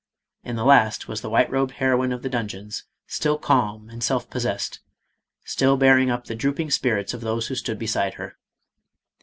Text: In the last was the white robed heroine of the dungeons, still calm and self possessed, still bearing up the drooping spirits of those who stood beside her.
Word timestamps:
In 0.43 0.55
the 0.55 0.65
last 0.65 1.07
was 1.07 1.21
the 1.21 1.29
white 1.29 1.47
robed 1.51 1.73
heroine 1.73 2.11
of 2.11 2.23
the 2.23 2.27
dungeons, 2.29 2.85
still 3.05 3.37
calm 3.37 3.87
and 3.91 4.03
self 4.03 4.27
possessed, 4.31 4.79
still 5.45 5.77
bearing 5.77 6.09
up 6.09 6.25
the 6.25 6.33
drooping 6.33 6.71
spirits 6.71 7.13
of 7.13 7.21
those 7.21 7.49
who 7.49 7.55
stood 7.55 7.77
beside 7.77 8.15
her. 8.15 8.39